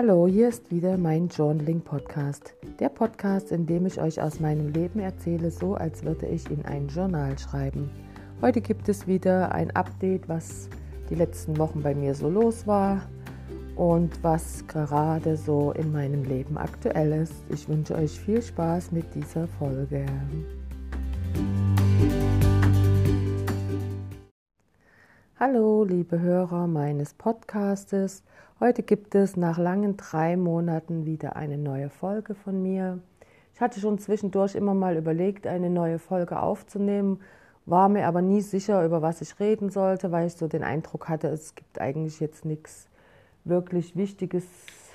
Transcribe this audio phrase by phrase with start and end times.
[0.00, 2.54] Hallo, hier ist wieder mein Journaling Podcast.
[2.78, 6.64] Der Podcast, in dem ich euch aus meinem Leben erzähle, so als würde ich in
[6.64, 7.90] ein Journal schreiben.
[8.40, 10.68] Heute gibt es wieder ein Update, was
[11.10, 13.08] die letzten Wochen bei mir so los war
[13.74, 17.34] und was gerade so in meinem Leben aktuell ist.
[17.48, 20.06] Ich wünsche euch viel Spaß mit dieser Folge.
[25.50, 28.22] Hallo, liebe Hörer meines Podcastes.
[28.60, 32.98] Heute gibt es nach langen drei Monaten wieder eine neue Folge von mir.
[33.54, 37.22] Ich hatte schon zwischendurch immer mal überlegt, eine neue Folge aufzunehmen,
[37.64, 41.08] war mir aber nie sicher, über was ich reden sollte, weil ich so den Eindruck
[41.08, 42.86] hatte, es gibt eigentlich jetzt nichts
[43.44, 44.44] wirklich Wichtiges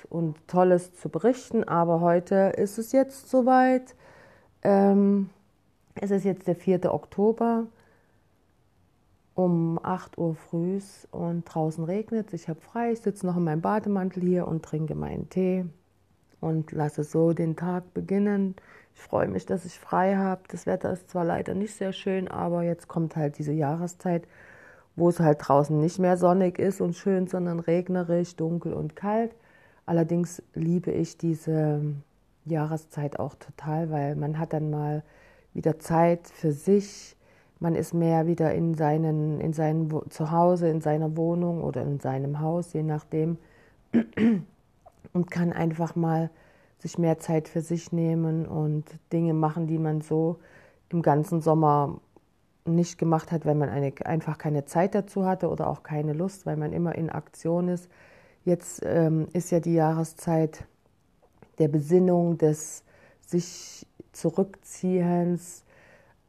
[0.08, 1.64] und Tolles zu berichten.
[1.64, 3.96] Aber heute ist es jetzt soweit.
[4.62, 5.30] Ähm,
[6.00, 6.94] es ist jetzt der 4.
[6.94, 7.66] Oktober
[9.34, 10.80] um 8 Uhr früh
[11.10, 12.32] und draußen regnet.
[12.32, 15.64] Ich habe frei, ich sitze noch in meinem Bademantel hier und trinke meinen Tee
[16.40, 18.54] und lasse so den Tag beginnen.
[18.94, 20.42] Ich freue mich, dass ich frei habe.
[20.48, 24.28] Das Wetter ist zwar leider nicht sehr schön, aber jetzt kommt halt diese Jahreszeit,
[24.94, 29.34] wo es halt draußen nicht mehr sonnig ist und schön, sondern regnerisch, dunkel und kalt.
[29.86, 31.82] Allerdings liebe ich diese
[32.44, 35.02] Jahreszeit auch total, weil man hat dann mal
[35.54, 37.16] wieder Zeit für sich,
[37.64, 42.40] man ist mehr wieder in seinen, in seinem Zuhause, in seiner Wohnung oder in seinem
[42.40, 43.38] Haus, je nachdem,
[45.14, 46.30] und kann einfach mal
[46.78, 50.36] sich mehr Zeit für sich nehmen und Dinge machen, die man so
[50.90, 52.00] im ganzen Sommer
[52.66, 56.44] nicht gemacht hat, weil man eine, einfach keine Zeit dazu hatte oder auch keine Lust,
[56.44, 57.88] weil man immer in Aktion ist.
[58.44, 60.66] Jetzt ähm, ist ja die Jahreszeit
[61.58, 62.84] der Besinnung, des
[63.26, 65.63] sich Zurückziehens,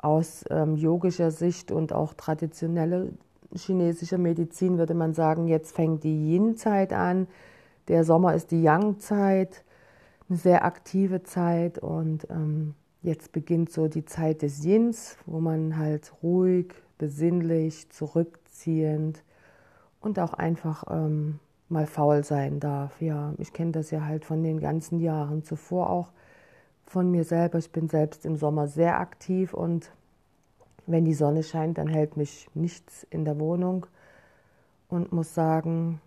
[0.06, 3.08] aus ähm, yogischer Sicht und auch traditioneller
[3.54, 7.28] chinesischer Medizin würde man sagen, jetzt fängt die Yin-Zeit an,
[7.88, 9.64] der Sommer ist die Yang-Zeit,
[10.28, 15.78] eine sehr aktive Zeit und ähm, jetzt beginnt so die Zeit des Yins, wo man
[15.78, 19.24] halt ruhig, besinnlich, zurückziehend
[20.02, 23.02] und auch einfach ähm, mal faul sein darf.
[23.02, 26.10] Ja, ich kenne das ja halt von den ganzen Jahren zuvor auch
[26.86, 27.58] von mir selber.
[27.60, 29.92] Ich bin selbst im Sommer sehr aktiv und
[30.88, 33.88] wenn die Sonne scheint, dann hält mich nichts in der Wohnung
[34.90, 36.02] und muss sagen,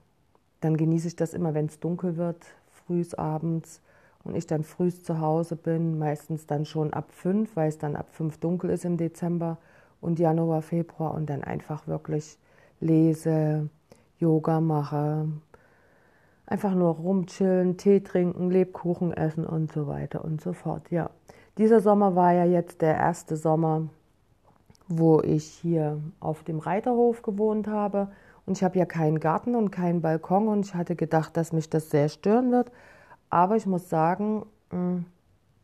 [0.60, 3.80] dann genieße ich das immer, wenn es dunkel wird, frühs abends
[4.24, 7.96] und ich dann frühs zu Hause bin, meistens dann schon ab fünf, weil es dann
[7.96, 9.58] ab fünf dunkel ist im Dezember
[10.00, 12.38] und Januar, Februar und dann einfach wirklich
[12.80, 13.68] lese,
[14.18, 15.28] Yoga mache,
[16.46, 20.90] einfach nur rumchillen, Tee trinken, Lebkuchen essen und so weiter und so fort.
[20.90, 21.10] Ja,
[21.56, 23.88] dieser Sommer war ja jetzt der erste Sommer,
[24.88, 28.10] wo ich hier auf dem Reiterhof gewohnt habe.
[28.46, 31.68] Und ich habe ja keinen Garten und keinen Balkon und ich hatte gedacht, dass mich
[31.68, 32.72] das sehr stören wird.
[33.30, 35.00] Aber ich muss sagen, mm,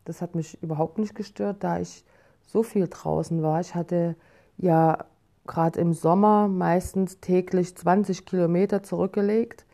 [0.05, 2.05] das hat mich überhaupt nicht gestört, da ich
[2.43, 3.59] so viel draußen war.
[3.59, 4.15] Ich hatte
[4.57, 5.05] ja
[5.47, 9.65] gerade im Sommer meistens täglich 20 Kilometer zurückgelegt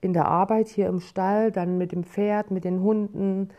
[0.00, 3.50] in der Arbeit hier im Stall, dann mit dem Pferd, mit den Hunden.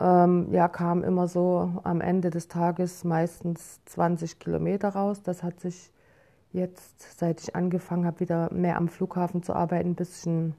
[0.00, 5.22] Ähm, ja, kam immer so am Ende des Tages meistens 20 Kilometer raus.
[5.22, 5.92] Das hat sich
[6.52, 10.54] jetzt, seit ich angefangen habe, wieder mehr am Flughafen zu arbeiten, ein bisschen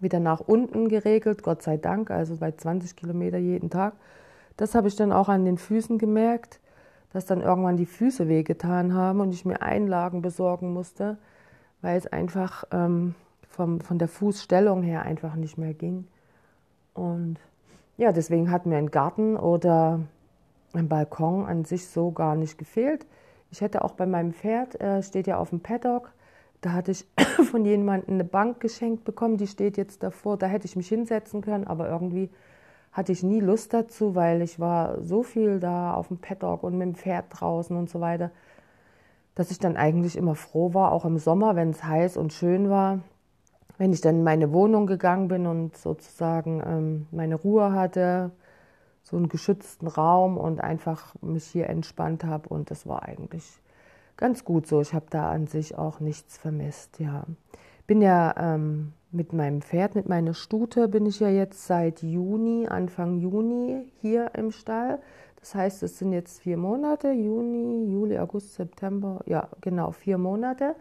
[0.00, 3.94] wieder nach unten geregelt, Gott sei Dank, also bei 20 Kilometer jeden Tag.
[4.56, 6.60] Das habe ich dann auch an den Füßen gemerkt,
[7.12, 11.16] dass dann irgendwann die Füße wehgetan haben und ich mir Einlagen besorgen musste,
[11.80, 13.14] weil es einfach ähm,
[13.48, 16.06] vom, von der Fußstellung her einfach nicht mehr ging.
[16.92, 17.38] Und
[17.96, 20.00] ja, deswegen hat mir ein Garten oder
[20.72, 23.06] ein Balkon an sich so gar nicht gefehlt.
[23.50, 26.12] Ich hätte auch bei meinem Pferd, äh, steht ja auf dem Paddock,
[26.60, 27.06] da hatte ich
[27.50, 31.40] von jemandem eine Bank geschenkt bekommen, die steht jetzt davor, da hätte ich mich hinsetzen
[31.40, 32.30] können, aber irgendwie
[32.92, 36.78] hatte ich nie Lust dazu, weil ich war so viel da auf dem Paddock und
[36.78, 38.30] mit dem Pferd draußen und so weiter,
[39.34, 42.70] dass ich dann eigentlich immer froh war, auch im Sommer, wenn es heiß und schön
[42.70, 43.00] war,
[43.78, 48.30] wenn ich dann in meine Wohnung gegangen bin und sozusagen ähm, meine Ruhe hatte,
[49.02, 53.44] so einen geschützten Raum und einfach mich hier entspannt habe und das war eigentlich
[54.16, 54.80] ganz gut so.
[54.80, 57.24] Ich habe da an sich auch nichts vermisst, ja.
[57.86, 62.66] Bin ja ähm, mit meinem Pferd, mit meiner Stute, bin ich ja jetzt seit Juni,
[62.66, 65.00] Anfang Juni hier im Stall.
[65.38, 70.74] Das heißt, es sind jetzt vier Monate, Juni, Juli, August, September, ja genau, vier Monate.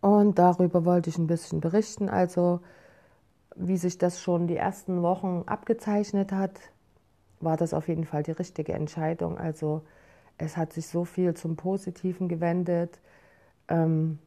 [0.00, 2.08] Und darüber wollte ich ein bisschen berichten.
[2.08, 2.60] Also,
[3.56, 6.60] wie sich das schon die ersten Wochen abgezeichnet hat,
[7.40, 9.38] war das auf jeden Fall die richtige Entscheidung.
[9.38, 9.82] Also,
[10.38, 12.98] es hat sich so viel zum Positiven gewendet.
[13.68, 14.18] Ähm,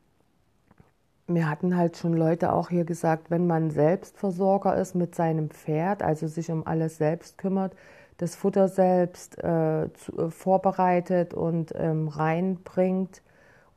[1.27, 6.03] mir hatten halt schon Leute auch hier gesagt, wenn man Selbstversorger ist mit seinem Pferd,
[6.03, 7.75] also sich um alles selbst kümmert,
[8.17, 13.21] das Futter selbst äh, zu, äh, vorbereitet und ähm, reinbringt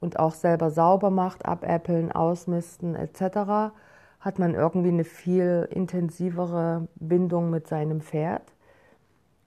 [0.07, 3.73] und auch selber sauber macht, abäppeln, ausmisten etc.,
[4.21, 8.55] hat man irgendwie eine viel intensivere Bindung mit seinem Pferd.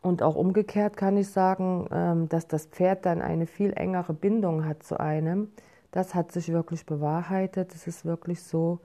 [0.01, 4.65] Und auch umgekehrt kann ich sagen, ähm, dass das Pferd dann eine viel engere Bindung
[4.65, 5.49] hat zu einem.
[5.91, 7.73] Das hat sich wirklich bewahrheitet.
[7.73, 8.79] Es ist wirklich so,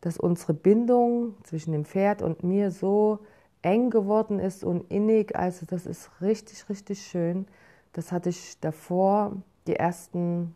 [0.00, 3.20] dass unsere Bindung zwischen dem Pferd und mir so
[3.62, 5.36] eng geworden ist und innig.
[5.36, 7.46] Also das ist richtig, richtig schön.
[7.92, 9.36] Das hatte ich davor,
[9.68, 10.54] die ersten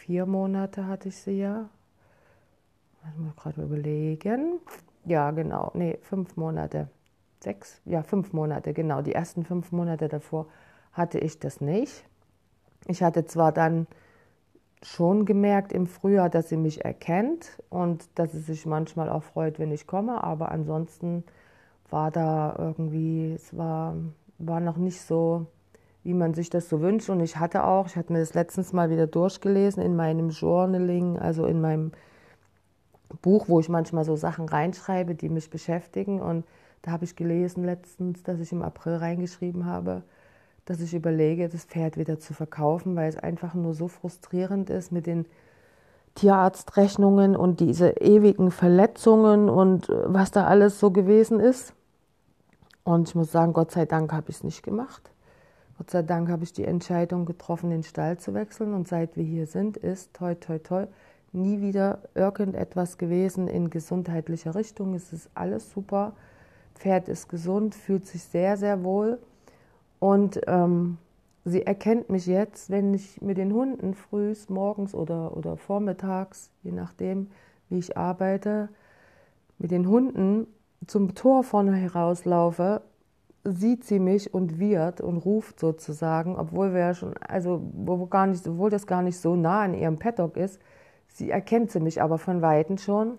[0.00, 1.68] vier Monate hatte ich sie ja.
[3.12, 4.60] Ich muss gerade überlegen.
[5.04, 5.70] Ja, genau.
[5.74, 6.88] Nee, fünf Monate.
[7.42, 9.02] Sechs, ja, fünf Monate, genau.
[9.02, 10.46] Die ersten fünf Monate davor
[10.92, 12.04] hatte ich das nicht.
[12.86, 13.86] Ich hatte zwar dann
[14.82, 19.58] schon gemerkt im Frühjahr, dass sie mich erkennt und dass sie sich manchmal auch freut,
[19.58, 21.24] wenn ich komme, aber ansonsten
[21.90, 23.94] war da irgendwie, es war,
[24.38, 25.46] war noch nicht so,
[26.02, 27.10] wie man sich das so wünscht.
[27.10, 31.18] Und ich hatte auch, ich hatte mir das letztens mal wieder durchgelesen in meinem Journaling,
[31.18, 31.92] also in meinem
[33.22, 36.20] Buch, wo ich manchmal so Sachen reinschreibe, die mich beschäftigen.
[36.20, 36.44] Und
[36.82, 40.02] da habe ich gelesen letztens, dass ich im April reingeschrieben habe,
[40.64, 44.92] dass ich überlege, das Pferd wieder zu verkaufen, weil es einfach nur so frustrierend ist
[44.92, 45.26] mit den
[46.14, 51.74] Tierarztrechnungen und diese ewigen Verletzungen und äh, was da alles so gewesen ist.
[52.84, 55.10] Und ich muss sagen, Gott sei Dank habe ich es nicht gemacht.
[55.80, 58.74] Gott sei Dank habe ich die Entscheidung getroffen, den Stall zu wechseln.
[58.74, 60.86] Und seit wir hier sind, ist toi, toi, toi,
[61.32, 64.92] nie wieder irgendetwas gewesen in gesundheitlicher Richtung.
[64.92, 66.12] Es ist alles super.
[66.74, 69.20] Pferd ist gesund, fühlt sich sehr, sehr wohl.
[70.00, 70.98] Und ähm,
[71.46, 76.72] sie erkennt mich jetzt, wenn ich mit den Hunden frühs, morgens oder, oder vormittags, je
[76.72, 77.30] nachdem,
[77.70, 78.68] wie ich arbeite,
[79.56, 80.46] mit den Hunden
[80.86, 82.82] zum Tor vorne herauslaufe,
[83.44, 88.46] sieht sie mich und wird und ruft sozusagen, obwohl wir schon, also wo gar nicht,
[88.46, 90.60] obwohl das gar nicht so nah an ihrem Paddock ist,
[91.08, 93.18] sie erkennt sie mich aber von Weitem schon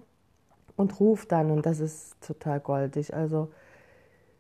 [0.76, 3.14] und ruft dann und das ist total goldig.
[3.16, 3.50] Also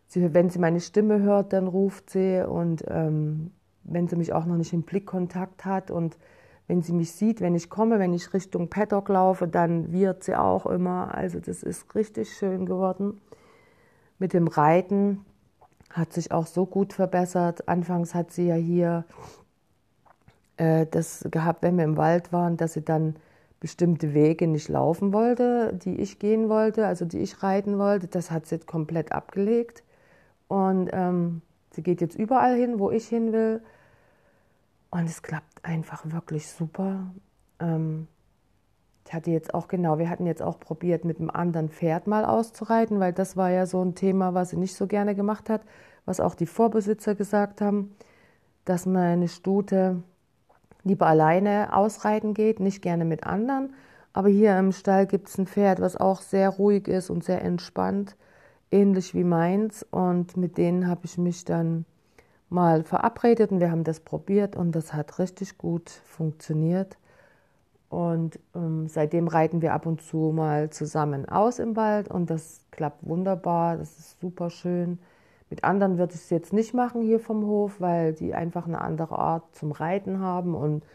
[0.07, 3.51] sie, wenn sie meine Stimme hört, dann ruft sie und ähm,
[3.83, 6.17] wenn sie mich auch noch nicht im Blickkontakt hat und
[6.67, 10.35] wenn sie mich sieht, wenn ich komme, wenn ich Richtung Paddock laufe, dann wird sie
[10.35, 11.13] auch immer.
[11.13, 13.19] Also das ist richtig schön geworden.
[14.19, 15.25] Mit dem Reiten
[15.93, 17.67] hat sich auch so gut verbessert.
[17.67, 19.05] Anfangs hat sie ja hier
[20.57, 23.15] äh, das gehabt, wenn wir im Wald waren, dass sie dann
[23.59, 28.07] bestimmte Wege nicht laufen wollte, die ich gehen wollte, also die ich reiten wollte.
[28.07, 29.83] Das hat sie komplett abgelegt.
[30.47, 31.41] Und ähm,
[31.71, 33.61] sie geht jetzt überall hin, wo ich hin will.
[34.89, 37.11] Und es klappt einfach wirklich super.
[37.59, 38.07] Ähm,
[39.11, 42.23] ich hatte jetzt auch, genau, wir hatten jetzt auch probiert, mit einem anderen Pferd mal
[42.23, 45.63] auszureiten, weil das war ja so ein Thema, was sie nicht so gerne gemacht hat,
[46.05, 47.93] was auch die Vorbesitzer gesagt haben,
[48.63, 50.01] dass meine Stute
[50.85, 53.73] lieber alleine ausreiten geht, nicht gerne mit anderen.
[54.13, 57.43] Aber hier im Stall gibt es ein Pferd, was auch sehr ruhig ist und sehr
[57.43, 58.15] entspannt,
[58.71, 59.85] ähnlich wie meins.
[59.91, 61.83] Und mit denen habe ich mich dann
[62.47, 66.95] mal verabredet und wir haben das probiert und das hat richtig gut funktioniert.
[67.91, 72.65] Und ähm, seitdem reiten wir ab und zu mal zusammen aus im Wald und das
[72.71, 74.97] klappt wunderbar, das ist super schön.
[75.49, 78.79] Mit anderen würde ich es jetzt nicht machen hier vom Hof, weil die einfach eine
[78.79, 80.85] andere Art zum Reiten haben und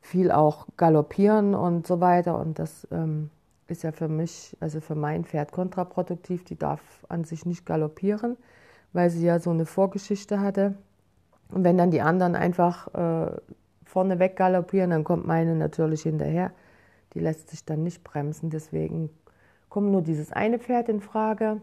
[0.00, 2.38] viel auch galoppieren und so weiter.
[2.38, 3.30] Und das ähm,
[3.66, 6.44] ist ja für mich, also für mein Pferd kontraproduktiv.
[6.44, 8.36] Die darf an sich nicht galoppieren
[8.92, 10.74] weil sie ja so eine Vorgeschichte hatte.
[11.50, 13.36] Und wenn dann die anderen einfach äh,
[13.92, 16.50] vorne weg galoppieren, dann kommt meine natürlich hinterher.
[17.12, 18.48] Die lässt sich dann nicht bremsen.
[18.48, 19.10] Deswegen
[19.68, 21.60] kommt nur dieses eine Pferd in Frage.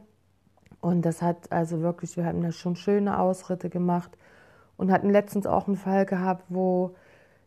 [0.80, 4.16] Und das hat also wirklich, wir haben da schon schöne Ausritte gemacht
[4.78, 6.96] und hatten letztens auch einen Fall gehabt, wo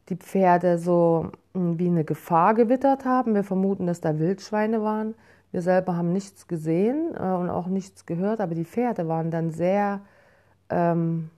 [0.09, 3.37] die Pferde so hm, wie eine Gefahr gewittert haben.
[3.37, 5.15] Wir vermuten, dass da Wildschweine waren.
[5.53, 9.51] Wir selber haben nichts gesehen äh, und auch nichts gehört, aber die Pferde waren dann
[9.51, 10.01] sehr
[10.71, 11.31] ähm,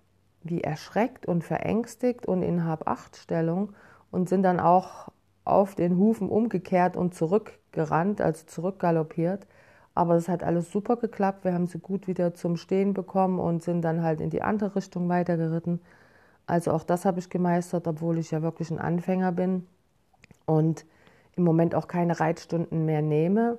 [0.44, 3.72] wie erschreckt und verängstigt und in Hab-Acht-Stellung
[4.10, 5.08] und sind dann auch
[5.44, 9.46] auf den Hufen umgekehrt und zurückgerannt, also zurückgaloppiert.
[9.94, 11.44] Aber es hat alles super geklappt.
[11.44, 14.76] Wir haben sie gut wieder zum Stehen bekommen und sind dann halt in die andere
[14.76, 15.80] Richtung weitergeritten.
[16.46, 19.66] Also auch das habe ich gemeistert, obwohl ich ja wirklich ein Anfänger bin
[20.46, 20.84] und
[21.36, 23.58] im Moment auch keine Reitstunden mehr nehme.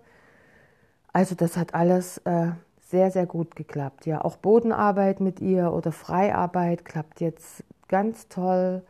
[1.13, 2.51] Also das hat alles äh,
[2.95, 4.05] sehr, sehr gut geklappt.
[4.05, 8.83] Ja, auch Bodenarbeit mit ihr oder Freiarbeit klappt jetzt ganz toll.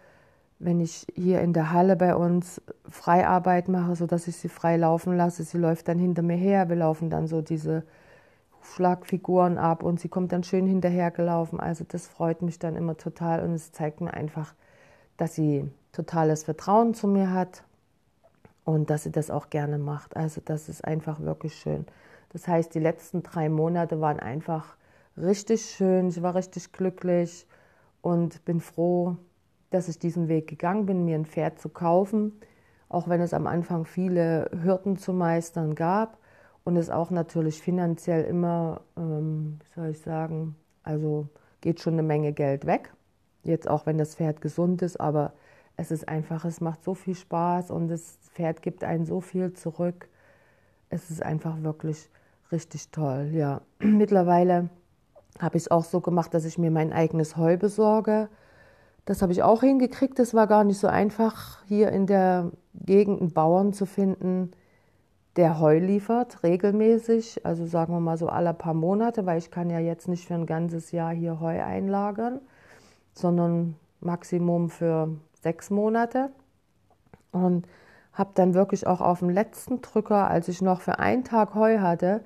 [0.59, 5.17] wenn ich hier in der Halle bei uns Freiarbeit mache, sodass ich sie frei laufen
[5.17, 5.43] lasse.
[5.43, 6.69] Sie läuft dann hinter mir her.
[6.69, 7.83] Wir laufen dann so diese
[8.61, 11.59] Schlagfiguren ab und sie kommt dann schön hinterhergelaufen.
[11.59, 14.53] Also das freut mich dann immer total und es zeigt mir einfach,
[15.17, 17.63] dass sie totales Vertrauen zu mir hat
[18.63, 20.15] und dass sie das auch gerne macht.
[20.15, 21.85] Also das ist einfach wirklich schön.
[22.35, 24.75] Das heißt, die letzten drei Monate waren einfach
[25.15, 26.09] richtig schön.
[26.09, 27.47] Ich war richtig glücklich
[28.01, 29.15] und bin froh,
[29.69, 32.33] dass ich diesen Weg gegangen bin, mir ein Pferd zu kaufen,
[32.89, 36.17] auch wenn es am Anfang viele Hürden zu meistern gab
[36.65, 41.29] und es auch natürlich finanziell immer, ähm, wie soll ich sagen, also
[41.61, 42.93] geht schon eine Menge Geld weg.
[43.43, 45.31] Jetzt auch wenn das Pferd gesund ist, aber
[45.77, 49.53] es ist einfach, es macht so viel Spaß und das Pferd gibt einen so viel
[49.53, 50.09] zurück.
[50.89, 52.09] Es ist einfach wirklich
[52.51, 53.29] richtig toll.
[53.33, 54.69] Ja, mittlerweile
[55.39, 58.29] habe ich es auch so gemacht, dass ich mir mein eigenes Heu besorge.
[59.05, 60.17] Das habe ich auch hingekriegt.
[60.17, 64.51] Das war gar nicht so einfach, hier in der Gegend einen Bauern zu finden,
[65.35, 67.45] der Heu liefert, regelmäßig.
[67.45, 70.35] Also sagen wir mal so alle paar Monate, weil ich kann ja jetzt nicht für
[70.35, 72.39] ein ganzes Jahr hier Heu einlagern,
[73.13, 75.09] sondern Maximum für
[75.41, 76.29] sechs Monate.
[77.31, 77.67] Und
[78.15, 81.79] habe dann wirklich auch auf dem letzten Drücker, als ich noch für einen Tag Heu
[81.79, 82.21] hatte,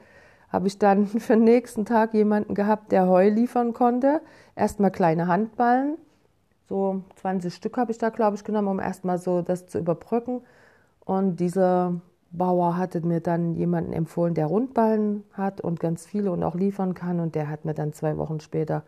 [0.50, 4.22] habe ich dann für den nächsten Tag jemanden gehabt, der Heu liefern konnte.
[4.56, 5.98] Erstmal kleine Handballen,
[6.70, 10.42] so 20 Stück habe ich da, glaube ich, genommen, um erstmal so das zu überbrücken.
[11.04, 12.00] Und dieser
[12.32, 16.94] Bauer hatte mir dann jemanden empfohlen, der Rundballen hat und ganz viele und auch liefern
[16.94, 17.20] kann.
[17.20, 18.84] Und der hat mir dann zwei Wochen später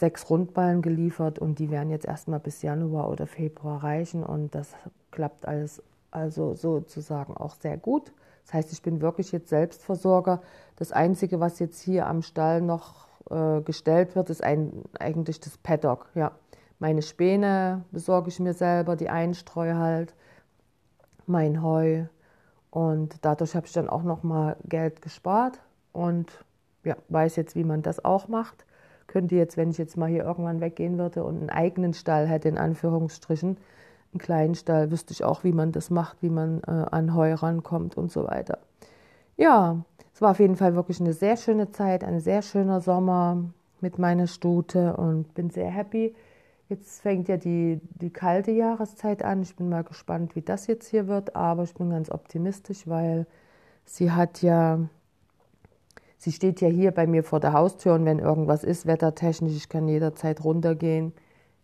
[0.00, 4.24] sechs Rundballen geliefert und die werden jetzt erstmal bis Januar oder Februar reichen.
[4.24, 4.74] Und das
[5.10, 8.12] klappt alles also sozusagen auch sehr gut.
[8.44, 10.42] Das heißt, ich bin wirklich jetzt Selbstversorger.
[10.76, 15.56] Das Einzige, was jetzt hier am Stall noch äh, gestellt wird, ist ein, eigentlich das
[15.58, 16.08] Paddock.
[16.14, 16.32] Ja.
[16.78, 20.14] Meine Späne besorge ich mir selber, die Einstreu halt,
[21.26, 22.06] mein Heu.
[22.70, 25.60] Und dadurch habe ich dann auch noch mal Geld gespart
[25.92, 26.44] und
[26.84, 28.64] ja, weiß jetzt, wie man das auch macht.
[29.10, 32.48] Könnte jetzt, wenn ich jetzt mal hier irgendwann weggehen würde und einen eigenen Stall hätte,
[32.48, 33.56] in Anführungsstrichen,
[34.12, 37.34] einen kleinen Stall, wüsste ich auch, wie man das macht, wie man äh, an Heu
[37.34, 38.58] rankommt und so weiter.
[39.36, 43.42] Ja, es war auf jeden Fall wirklich eine sehr schöne Zeit, ein sehr schöner Sommer
[43.80, 46.14] mit meiner Stute und bin sehr happy.
[46.68, 49.42] Jetzt fängt ja die, die kalte Jahreszeit an.
[49.42, 53.26] Ich bin mal gespannt, wie das jetzt hier wird, aber ich bin ganz optimistisch, weil
[53.86, 54.78] sie hat ja,
[56.20, 59.68] sie steht ja hier bei mir vor der Haustür und wenn irgendwas ist, wettertechnisch, ich
[59.68, 61.12] kann jederzeit runtergehen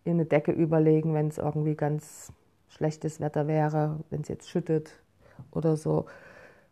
[0.07, 2.33] ihr eine Decke überlegen, wenn es irgendwie ganz
[2.69, 4.91] schlechtes Wetter wäre, wenn es jetzt schüttet
[5.51, 6.07] oder so.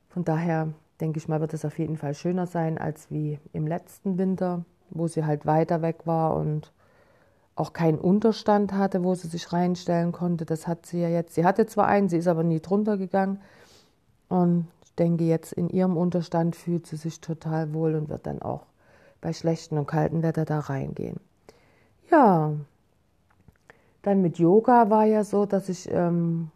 [0.09, 3.67] Von daher denke ich mal, wird es auf jeden Fall schöner sein als wie im
[3.67, 6.73] letzten Winter, wo sie halt weiter weg war und
[7.57, 10.45] auch keinen Unterstand hatte, wo sie sich reinstellen konnte.
[10.45, 11.35] Das hat sie ja jetzt.
[11.35, 13.41] Sie hatte zwar einen, sie ist aber nie drunter gegangen.
[14.29, 14.67] Und
[14.98, 18.66] denke, jetzt in ihrem Unterstand fühlt sie sich total wohl und wird dann auch
[19.20, 21.18] bei schlechtem und kaltem Wetter da reingehen.
[22.10, 22.52] Ja,
[24.02, 26.50] dann mit Yoga war ja so, dass ich ähm,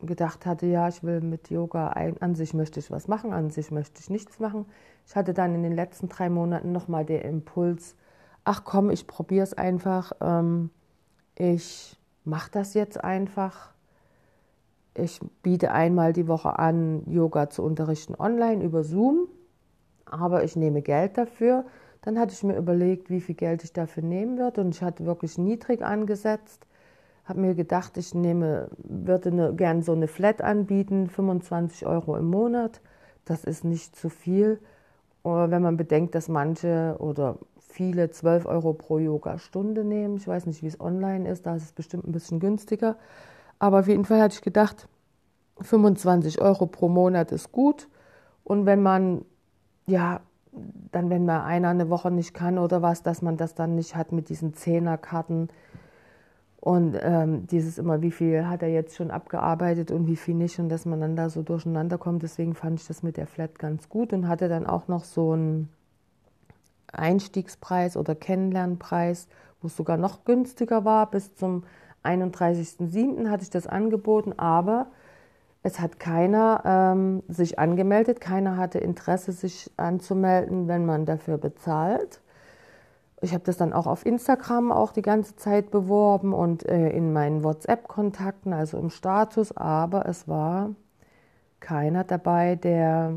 [0.00, 3.50] gedacht hatte, ja, ich will mit Yoga, ein, an sich möchte ich was machen, an
[3.50, 4.66] sich möchte ich nichts machen.
[5.06, 7.96] Ich hatte dann in den letzten drei Monaten nochmal den Impuls,
[8.44, 10.70] ach komm, ich probiere es einfach, ähm,
[11.34, 13.71] ich mache das jetzt einfach.
[14.94, 19.28] Ich biete einmal die Woche an, Yoga zu unterrichten online über Zoom,
[20.04, 21.64] aber ich nehme Geld dafür.
[22.02, 25.06] Dann hatte ich mir überlegt, wie viel Geld ich dafür nehmen würde und ich hatte
[25.06, 26.66] wirklich niedrig angesetzt.
[27.24, 32.26] Habe mir gedacht, ich nehme, würde eine, gern so eine Flat anbieten, 25 Euro im
[32.26, 32.80] Monat.
[33.24, 34.58] Das ist nicht zu viel.
[35.22, 40.16] Wenn man bedenkt, dass manche oder viele 12 Euro pro Yoga-Stunde nehmen.
[40.16, 42.96] Ich weiß nicht, wie es online ist, da ist es bestimmt ein bisschen günstiger.
[43.62, 44.88] Aber auf jeden Fall hatte ich gedacht,
[45.60, 47.86] 25 Euro pro Monat ist gut.
[48.42, 49.24] Und wenn man
[49.86, 50.20] ja
[50.90, 53.94] dann, wenn mal einer eine Woche nicht kann oder was, dass man das dann nicht
[53.94, 55.48] hat mit diesen Zehnerkarten
[56.60, 60.58] und ähm, dieses immer, wie viel hat er jetzt schon abgearbeitet und wie viel nicht
[60.58, 62.24] und dass man dann da so durcheinander kommt.
[62.24, 65.34] Deswegen fand ich das mit der Flat ganz gut und hatte dann auch noch so
[65.34, 65.68] einen
[66.88, 69.28] Einstiegspreis oder Kennenlernpreis,
[69.60, 71.08] wo es sogar noch günstiger war.
[71.08, 71.62] Bis zum
[72.04, 73.28] 31.07.
[73.28, 74.86] hatte ich das angeboten, aber
[75.62, 82.20] es hat keiner ähm, sich angemeldet, keiner hatte Interesse, sich anzumelden, wenn man dafür bezahlt.
[83.20, 87.12] Ich habe das dann auch auf Instagram auch die ganze Zeit beworben und äh, in
[87.12, 90.70] meinen WhatsApp-Kontakten, also im Status, aber es war
[91.60, 93.14] keiner dabei, der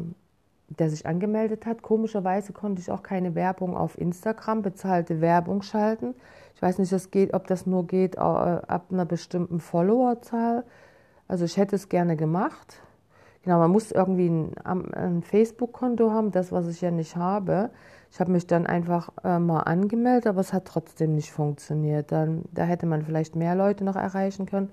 [0.69, 1.81] der sich angemeldet hat.
[1.81, 6.15] Komischerweise konnte ich auch keine Werbung auf Instagram, bezahlte Werbung schalten.
[6.55, 10.63] Ich weiß nicht, das geht, ob das nur geht äh, ab einer bestimmten Followerzahl.
[11.27, 12.81] Also ich hätte es gerne gemacht.
[13.43, 17.69] Genau, man muss irgendwie ein, ein Facebook-Konto haben, das, was ich ja nicht habe.
[18.11, 22.11] Ich habe mich dann einfach äh, mal angemeldet, aber es hat trotzdem nicht funktioniert.
[22.11, 24.69] Dann, da hätte man vielleicht mehr Leute noch erreichen können.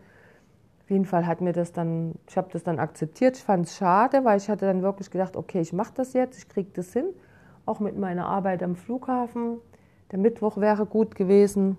[0.93, 3.39] Jeden Fall hat mir das dann, ich habe das dann akzeptiert.
[3.39, 6.37] Ich fand es schade, weil ich hatte dann wirklich gedacht, okay, ich mache das jetzt,
[6.37, 7.07] ich kriege das hin.
[7.65, 9.57] Auch mit meiner Arbeit am Flughafen.
[10.11, 11.79] Der Mittwoch wäre gut gewesen.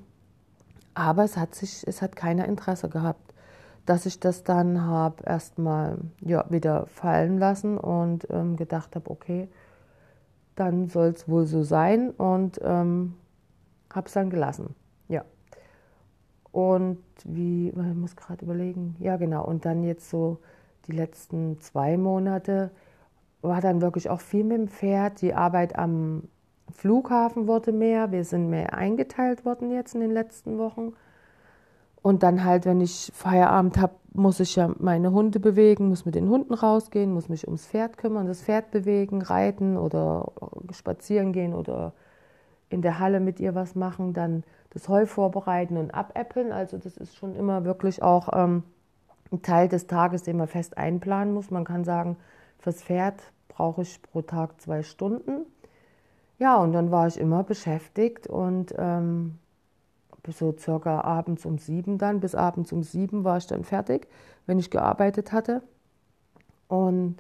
[0.96, 3.36] Aber es hat sich, es hat keiner Interesse gehabt,
[3.86, 9.48] dass ich das dann habe erstmal ja, wieder fallen lassen und ähm, gedacht habe, okay,
[10.56, 13.14] dann soll es wohl so sein und ähm,
[13.94, 14.74] habe es dann gelassen.
[16.54, 20.38] Und wie, ich muss gerade überlegen, ja genau, und dann jetzt so
[20.88, 22.70] die letzten zwei Monate
[23.42, 25.22] war dann wirklich auch viel mit dem Pferd.
[25.24, 26.30] Die Arbeit am
[26.72, 30.94] Flughafen wurde mehr, wir sind mehr eingeteilt worden jetzt in den letzten Wochen.
[32.04, 36.14] Und dann halt, wenn ich Feierabend habe, muss ich ja meine Hunde bewegen, muss mit
[36.14, 40.32] den Hunden rausgehen, muss mich ums Pferd kümmern, das Pferd bewegen, reiten oder
[40.72, 41.94] spazieren gehen oder
[42.70, 46.52] in der Halle mit ihr was machen, dann das Heu vorbereiten und abäppeln.
[46.52, 48.64] Also das ist schon immer wirklich auch ähm,
[49.32, 51.52] ein Teil des Tages, den man fest einplanen muss.
[51.52, 52.18] Man kann sagen,
[52.58, 55.46] fürs Pferd brauche ich pro Tag zwei Stunden.
[56.40, 59.38] Ja, und dann war ich immer beschäftigt und ähm,
[60.28, 64.08] so circa abends um sieben dann, bis abends um sieben war ich dann fertig,
[64.46, 65.62] wenn ich gearbeitet hatte.
[66.68, 67.18] Und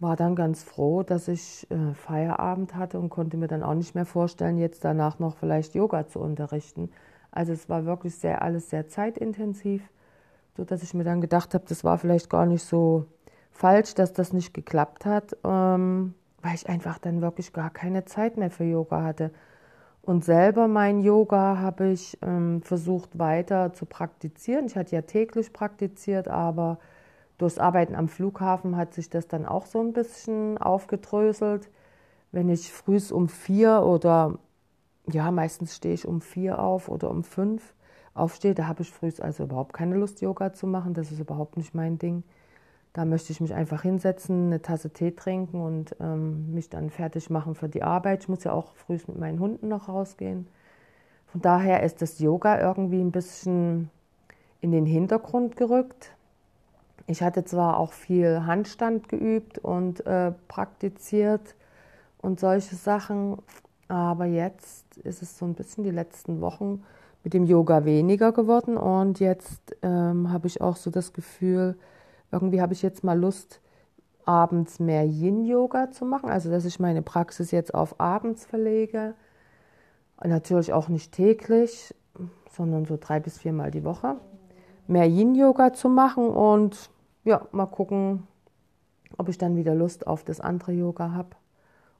[0.00, 3.94] war dann ganz froh, dass ich äh, Feierabend hatte und konnte mir dann auch nicht
[3.94, 6.90] mehr vorstellen, jetzt danach noch vielleicht Yoga zu unterrichten.
[7.30, 9.82] Also es war wirklich sehr alles sehr zeitintensiv,
[10.56, 13.06] so dass ich mir dann gedacht habe, das war vielleicht gar nicht so
[13.50, 18.36] falsch, dass das nicht geklappt hat, ähm, weil ich einfach dann wirklich gar keine Zeit
[18.36, 19.32] mehr für Yoga hatte.
[20.02, 24.66] Und selber mein Yoga habe ich ähm, versucht weiter zu praktizieren.
[24.66, 26.78] Ich hatte ja täglich praktiziert, aber
[27.38, 31.70] durchs Arbeiten am Flughafen hat sich das dann auch so ein bisschen aufgedröselt.
[32.32, 34.38] Wenn ich früh um vier oder
[35.10, 37.74] ja, meistens stehe ich um vier auf oder um fünf
[38.14, 40.94] aufstehe, da habe ich früh also überhaupt keine Lust, Yoga zu machen.
[40.94, 42.24] Das ist überhaupt nicht mein Ding.
[42.92, 47.30] Da möchte ich mich einfach hinsetzen, eine Tasse Tee trinken und ähm, mich dann fertig
[47.30, 48.22] machen für die Arbeit.
[48.22, 50.48] Ich muss ja auch früh mit meinen Hunden noch rausgehen.
[51.26, 53.90] Von daher ist das Yoga irgendwie ein bisschen
[54.60, 56.16] in den Hintergrund gerückt.
[57.10, 61.54] Ich hatte zwar auch viel Handstand geübt und äh, praktiziert
[62.18, 63.38] und solche Sachen,
[63.88, 66.84] aber jetzt ist es so ein bisschen die letzten Wochen
[67.24, 71.78] mit dem Yoga weniger geworden und jetzt ähm, habe ich auch so das Gefühl,
[72.30, 73.62] irgendwie habe ich jetzt mal Lust,
[74.26, 79.14] abends mehr Yin-Yoga zu machen, also dass ich meine Praxis jetzt auf abends verlege.
[80.22, 81.94] Natürlich auch nicht täglich,
[82.50, 84.16] sondern so drei bis viermal die Woche.
[84.86, 86.90] Mehr Yin-Yoga zu machen und
[87.28, 88.26] ja, mal gucken,
[89.18, 91.36] ob ich dann wieder Lust auf das andere Yoga habe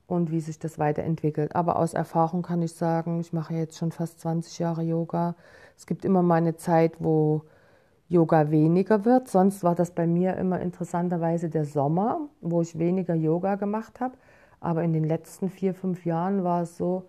[0.07, 1.55] und wie sich das weiterentwickelt.
[1.55, 5.35] Aber aus Erfahrung kann ich sagen, ich mache jetzt schon fast 20 Jahre Yoga.
[5.77, 7.43] Es gibt immer mal eine Zeit, wo
[8.09, 9.29] Yoga weniger wird.
[9.29, 14.17] Sonst war das bei mir immer interessanterweise der Sommer, wo ich weniger Yoga gemacht habe.
[14.61, 17.05] Aber in den letzten vier, fünf Jahren war es so,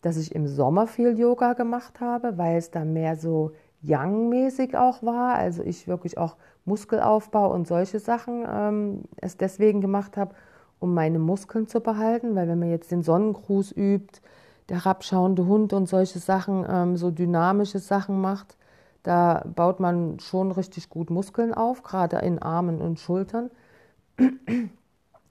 [0.00, 3.50] dass ich im Sommer viel Yoga gemacht habe, weil es da mehr so
[3.84, 5.34] Yang-mäßig auch war.
[5.34, 10.34] Also ich wirklich auch Muskelaufbau und solche Sachen ähm, es deswegen gemacht habe,
[10.80, 12.34] um meine Muskeln zu behalten.
[12.34, 14.20] Weil wenn man jetzt den Sonnengruß übt,
[14.68, 18.56] der herabschauende Hund und solche Sachen, ähm, so dynamische Sachen macht,
[19.02, 23.50] da baut man schon richtig gut Muskeln auf, gerade in Armen und Schultern.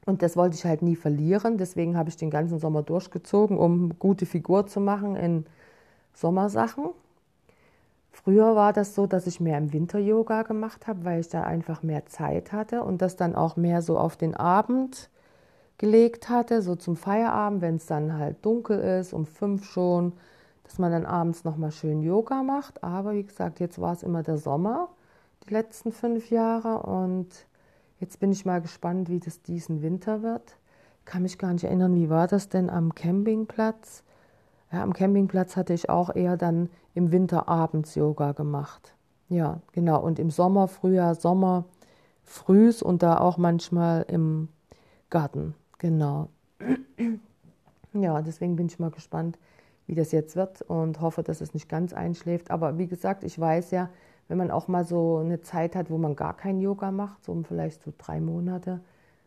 [0.05, 1.57] Und das wollte ich halt nie verlieren.
[1.57, 5.45] Deswegen habe ich den ganzen Sommer durchgezogen, um gute Figur zu machen in
[6.13, 6.89] Sommersachen.
[8.13, 11.43] Früher war das so, dass ich mehr im Winter Yoga gemacht habe, weil ich da
[11.43, 15.09] einfach mehr Zeit hatte und das dann auch mehr so auf den Abend
[15.79, 20.13] gelegt hatte, so zum Feierabend, wenn es dann halt dunkel ist, um fünf schon,
[20.63, 22.83] dass man dann abends nochmal schön Yoga macht.
[22.83, 24.89] Aber wie gesagt, jetzt war es immer der Sommer,
[25.47, 26.83] die letzten fünf Jahre.
[26.83, 27.27] Und
[27.99, 30.55] jetzt bin ich mal gespannt, wie das diesen Winter wird.
[30.99, 34.03] Ich kann mich gar nicht erinnern, wie war das denn am Campingplatz?
[34.71, 38.93] Ja, am Campingplatz hatte ich auch eher dann im Winter abends Yoga gemacht.
[39.29, 40.01] Ja, genau.
[40.01, 41.65] Und im Sommer, Frühjahr, Sommer,
[42.23, 44.49] frühs und da auch manchmal im
[45.09, 45.55] Garten.
[45.77, 46.29] Genau.
[47.93, 49.37] Ja, deswegen bin ich mal gespannt,
[49.85, 52.51] wie das jetzt wird und hoffe, dass es nicht ganz einschläft.
[52.51, 53.89] Aber wie gesagt, ich weiß ja,
[54.27, 57.39] wenn man auch mal so eine Zeit hat, wo man gar kein Yoga macht, so
[57.43, 58.79] vielleicht so drei Monate,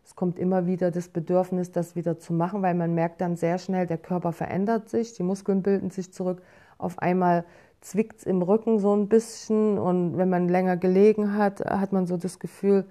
[0.05, 3.59] es kommt immer wieder das Bedürfnis, das wieder zu machen, weil man merkt dann sehr
[3.59, 6.43] schnell, der Körper verändert sich, die Muskeln bilden sich zurück.
[6.79, 7.45] Auf einmal
[7.81, 12.07] zwickt es im Rücken so ein bisschen und wenn man länger gelegen hat, hat man
[12.07, 12.85] so das Gefühl,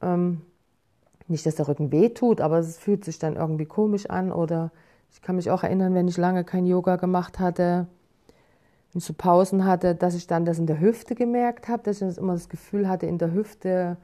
[0.00, 0.42] ähm,
[1.28, 4.30] nicht, dass der Rücken weh tut, aber es fühlt sich dann irgendwie komisch an.
[4.32, 4.70] Oder
[5.12, 7.86] ich kann mich auch erinnern, wenn ich lange kein Yoga gemacht hatte,
[8.92, 12.02] wenn ich so Pausen hatte, dass ich dann das in der Hüfte gemerkt habe, dass
[12.02, 13.96] ich immer das Gefühl hatte, in der Hüfte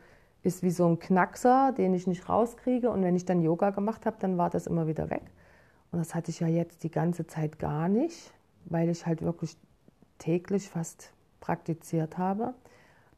[0.43, 2.91] ist wie so ein Knackser, den ich nicht rauskriege.
[2.91, 5.23] Und wenn ich dann Yoga gemacht habe, dann war das immer wieder weg.
[5.93, 8.33] Und das hatte ich ja jetzt die ganze Zeit gar nicht,
[8.65, 9.57] weil ich halt wirklich
[10.19, 12.55] täglich fast praktiziert habe.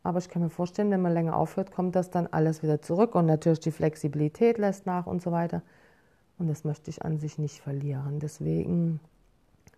[0.02, 3.14] Aber ich kann mir vorstellen, wenn man länger aufhört, kommt das dann alles wieder zurück.
[3.14, 5.62] Und natürlich die Flexibilität lässt nach und so weiter.
[6.38, 8.18] Und das möchte ich an sich nicht verlieren.
[8.18, 9.00] Deswegen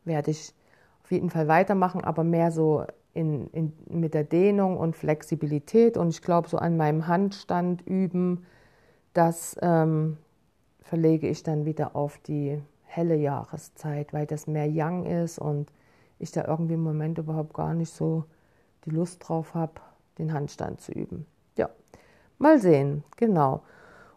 [0.05, 0.55] werde ich
[1.03, 6.09] auf jeden Fall weitermachen, aber mehr so in, in, mit der Dehnung und Flexibilität und
[6.09, 8.45] ich glaube, so an meinem Handstand üben,
[9.13, 10.17] das ähm,
[10.81, 12.61] verlege ich dann wieder auf die
[12.95, 15.71] helle Jahreszeit, weil das mehr Young ist und
[16.19, 18.25] ich da irgendwie im Moment überhaupt gar nicht so
[18.85, 19.75] die Lust drauf habe,
[20.19, 21.27] den Handstand zu üben.
[21.57, 21.71] Ja,
[22.39, 23.63] mal sehen, genau.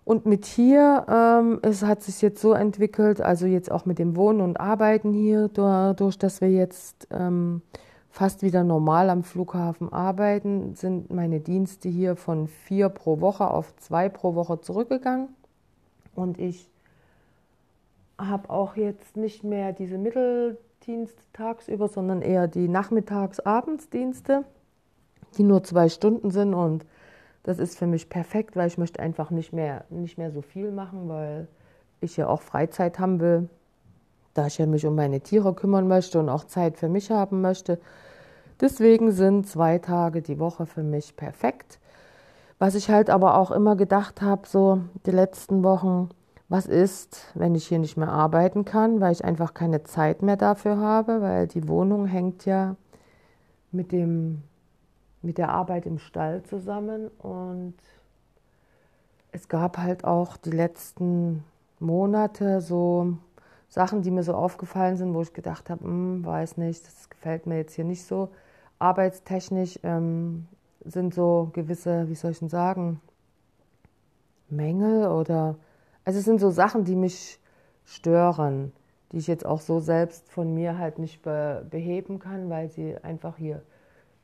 [0.04, 4.16] Und mit hier, ähm, es hat sich jetzt so entwickelt, also jetzt auch mit dem
[4.16, 7.62] Wohnen und Arbeiten hier, dadurch, dass wir jetzt ähm,
[8.10, 13.76] fast wieder normal am Flughafen arbeiten, sind meine Dienste hier von vier pro Woche auf
[13.76, 15.30] zwei pro Woche zurückgegangen.
[16.16, 16.70] Und ich
[18.18, 24.44] habe auch jetzt nicht mehr diese Mitteldienste tagsüber, sondern eher die Nachmittags-Abendsdienste,
[25.38, 26.54] die nur zwei Stunden sind.
[26.54, 26.86] Und
[27.44, 30.72] das ist für mich perfekt, weil ich möchte einfach nicht mehr, nicht mehr so viel
[30.72, 31.48] machen, weil
[32.02, 33.50] ich ja auch Freizeit haben will
[34.38, 37.42] da ich ja mich um meine Tiere kümmern möchte und auch Zeit für mich haben
[37.42, 37.80] möchte.
[38.62, 41.80] Deswegen sind zwei Tage die Woche für mich perfekt.
[42.60, 46.10] Was ich halt aber auch immer gedacht habe, so die letzten Wochen,
[46.50, 50.38] was ist, wenn ich hier nicht mehr arbeiten kann, weil ich einfach keine Zeit mehr
[50.38, 52.76] dafür habe, weil die Wohnung hängt ja
[53.72, 54.44] mit, dem,
[55.22, 57.76] mit der Arbeit im Stall zusammen und
[59.32, 61.44] es gab halt auch die letzten
[61.80, 63.18] Monate so
[63.70, 67.46] Sachen, die mir so aufgefallen sind, wo ich gedacht habe, hm, weiß nicht, das gefällt
[67.46, 68.30] mir jetzt hier nicht so.
[68.80, 70.48] Arbeitstechnisch ähm,
[70.86, 73.02] sind so gewisse, wie soll ich denn sagen,
[74.50, 75.56] Mängel oder,
[76.08, 77.38] also es sind so Sachen, die mich
[77.84, 78.72] stören,
[79.12, 82.96] die ich jetzt auch so selbst von mir halt nicht be beheben kann, weil sie
[83.04, 83.62] einfach hier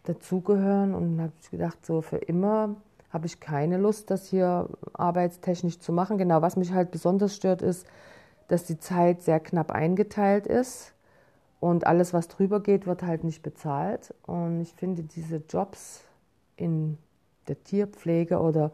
[0.04, 0.96] dazugehören.
[0.96, 2.78] Und habe ich gedacht, so für immer
[3.10, 6.18] habe ich keine Lust, das hier arbeitstechnisch zu machen.
[6.18, 7.86] Genau, was mich halt besonders stört, ist,
[8.48, 10.94] dass die Zeit sehr knapp eingeteilt ist
[11.60, 14.14] und alles, was drüber geht, wird halt nicht bezahlt.
[14.26, 16.06] Und ich finde, diese Jobs
[16.56, 16.98] in
[17.50, 18.72] der Tierpflege oder,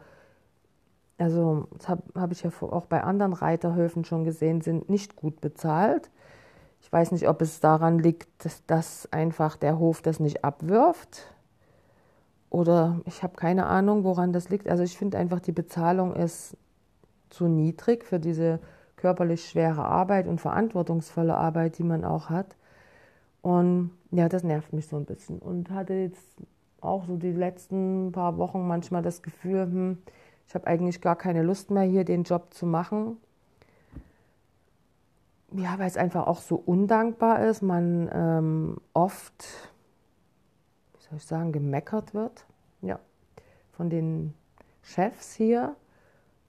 [1.20, 5.42] also das habe hab ich ja auch bei anderen Reiterhöfen schon gesehen, sind nicht gut
[5.42, 6.10] bezahlt.
[6.82, 11.34] Ich weiß nicht, ob es daran liegt, dass, dass einfach der Hof das nicht abwirft.
[12.50, 14.68] Oder ich habe keine Ahnung, woran das liegt.
[14.70, 16.58] Also ich finde einfach, die Bezahlung ist
[17.30, 18.60] zu niedrig für diese
[18.96, 22.56] körperlich schwere Arbeit und verantwortungsvolle Arbeit, die man auch hat.
[23.42, 25.40] Und ja, das nervt mich so ein bisschen.
[25.40, 26.38] Und hatte jetzt
[26.82, 29.98] auch so die letzten paar Wochen manchmal das Gefühl, hm,
[30.50, 33.18] ich habe eigentlich gar keine Lust mehr, hier den Job zu machen.
[35.52, 39.46] Ja, weil es einfach auch so undankbar ist, man ähm, oft,
[40.94, 42.48] wie soll ich sagen, gemeckert wird.
[42.82, 43.00] Ja,
[43.74, 44.34] von den
[44.82, 45.76] Chefs hier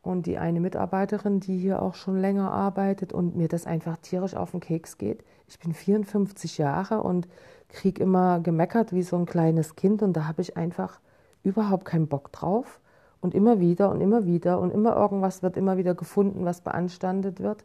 [0.01, 4.35] und die eine Mitarbeiterin, die hier auch schon länger arbeitet und mir das einfach tierisch
[4.35, 5.23] auf den Keks geht.
[5.47, 7.29] Ich bin 54 Jahre und
[7.69, 11.01] kriege immer gemeckert wie so ein kleines Kind und da habe ich einfach
[11.43, 12.81] überhaupt keinen Bock drauf.
[13.21, 17.41] Und immer wieder und immer wieder und immer irgendwas wird immer wieder gefunden, was beanstandet
[17.41, 17.65] wird,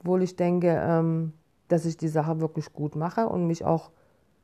[0.00, 1.32] obwohl ich denke, ähm,
[1.68, 3.90] dass ich die Sache wirklich gut mache und mich auch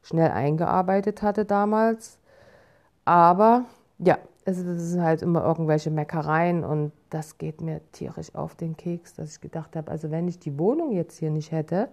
[0.02, 2.18] schnell eingearbeitet hatte damals.
[3.04, 3.64] Aber
[3.98, 9.14] ja, es sind halt immer irgendwelche Meckereien und das geht mir tierisch auf den Keks,
[9.14, 11.88] dass ich gedacht habe, also wenn ich die Wohnung jetzt hier nicht hätte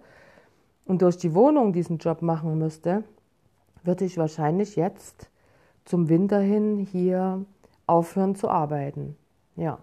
[0.86, 3.04] und durch die Wohnung diesen Job machen müsste,
[3.82, 5.30] würde ich wahrscheinlich jetzt
[5.84, 7.44] zum Winter hin hier
[7.86, 9.16] aufhören zu arbeiten.
[9.56, 9.78] Ja.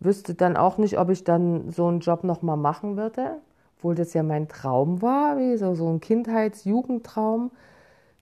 [0.00, 3.38] Wüsste dann auch nicht, ob ich dann so einen Job nochmal machen würde,
[3.76, 7.52] obwohl das ja mein Traum war, wie so, so ein Kindheits-Jugendtraum,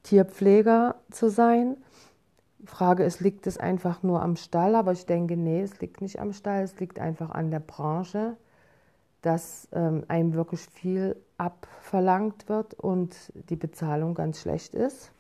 [0.03, 1.77] Tierpfleger zu sein.
[2.65, 4.75] Frage ist, liegt es einfach nur am Stall?
[4.75, 8.37] Aber ich denke, nee, es liegt nicht am Stall, es liegt einfach an der Branche,
[9.23, 13.15] dass ähm, einem wirklich viel abverlangt wird und
[13.49, 15.13] die Bezahlung ganz schlecht ist.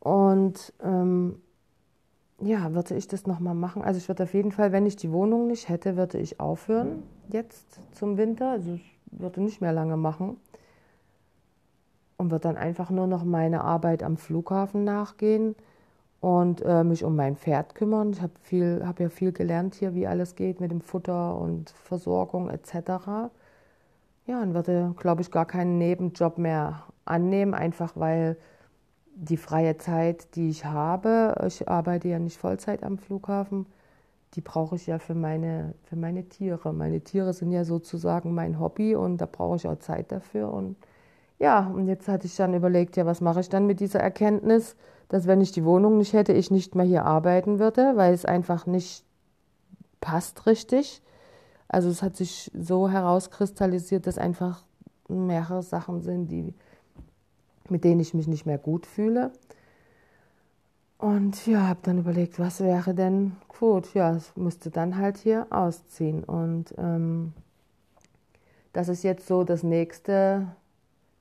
[0.00, 1.40] Und ähm,
[2.44, 3.82] ja, würde ich das nochmal machen.
[3.82, 7.02] Also ich würde auf jeden Fall, wenn ich die Wohnung nicht hätte, würde ich aufhören
[7.28, 8.50] jetzt zum Winter.
[8.50, 10.36] Also ich würde nicht mehr lange machen.
[12.16, 15.56] Und würde dann einfach nur noch meine Arbeit am Flughafen nachgehen
[16.20, 18.12] und äh, mich um mein Pferd kümmern.
[18.12, 22.48] Ich habe habe ja viel gelernt hier, wie alles geht mit dem Futter und Versorgung
[22.48, 23.30] etc.
[24.26, 28.36] Ja, und würde, glaube ich, gar keinen Nebenjob mehr annehmen, einfach weil
[29.14, 33.66] die freie Zeit, die ich habe, ich arbeite ja nicht Vollzeit am Flughafen,
[34.34, 36.72] die brauche ich ja für meine, für meine Tiere.
[36.72, 40.52] Meine Tiere sind ja sozusagen mein Hobby und da brauche ich auch Zeit dafür.
[40.52, 40.76] Und
[41.38, 44.76] ja, und jetzt hatte ich dann überlegt, ja, was mache ich dann mit dieser Erkenntnis,
[45.08, 48.24] dass wenn ich die Wohnung nicht hätte, ich nicht mehr hier arbeiten würde, weil es
[48.24, 49.04] einfach nicht
[50.00, 51.02] passt richtig.
[51.68, 54.64] Also es hat sich so herauskristallisiert, dass einfach
[55.08, 56.54] mehrere Sachen sind, die
[57.70, 59.32] mit denen ich mich nicht mehr gut fühle.
[61.02, 63.92] Und ja, habe dann überlegt, was wäre denn gut?
[63.92, 66.22] Ja, es musste dann halt hier ausziehen.
[66.22, 67.32] Und ähm,
[68.72, 70.46] das ist jetzt so das nächste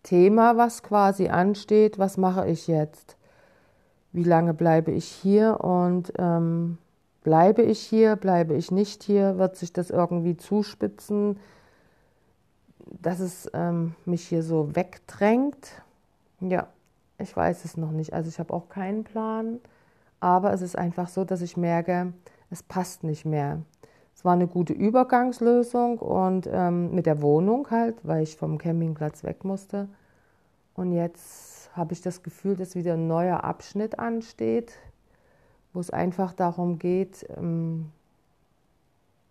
[0.03, 1.97] Thema, was quasi ansteht.
[1.97, 3.17] Was mache ich jetzt?
[4.11, 5.61] Wie lange bleibe ich hier?
[5.61, 6.77] Und ähm,
[7.23, 8.17] bleibe ich hier?
[8.17, 9.39] Bleibe ich nicht hier?
[9.39, 11.39] Wird sich das irgendwie zuspitzen,
[13.01, 15.81] dass es ähm, mich hier so wegdrängt?
[16.41, 16.67] Ja,
[17.19, 18.13] ich weiß es noch nicht.
[18.13, 19.59] Also ich habe auch keinen Plan,
[20.19, 22.13] aber es ist einfach so, dass ich merke,
[22.49, 23.61] es passt nicht mehr.
[24.15, 29.23] Es war eine gute Übergangslösung und ähm, mit der Wohnung halt, weil ich vom Campingplatz
[29.23, 29.87] weg musste.
[30.73, 34.73] Und jetzt habe ich das Gefühl, dass wieder ein neuer Abschnitt ansteht,
[35.73, 37.91] wo es einfach darum geht, ähm,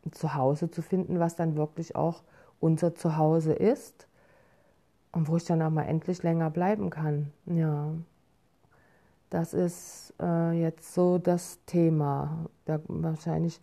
[0.06, 2.22] ein Zuhause zu finden, was dann wirklich auch
[2.60, 4.06] unser Zuhause ist
[5.12, 7.32] und wo ich dann auch mal endlich länger bleiben kann.
[7.46, 7.92] Ja,
[9.30, 12.46] das ist äh, jetzt so das Thema.
[12.64, 13.60] Da wahrscheinlich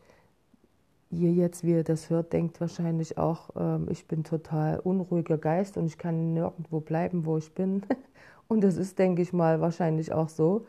[1.09, 5.77] ihr jetzt, wie ihr das hört, denkt wahrscheinlich auch, äh, ich bin total unruhiger Geist
[5.77, 7.83] und ich kann nirgendwo bleiben, wo ich bin.
[8.47, 10.65] und das ist, denke ich mal, wahrscheinlich auch so.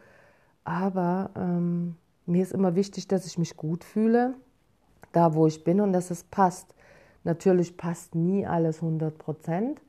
[0.64, 4.34] Aber ähm, mir ist immer wichtig, dass ich mich gut fühle,
[5.12, 6.74] da wo ich bin und dass es passt.
[7.24, 9.80] Natürlich passt nie alles 100 Prozent,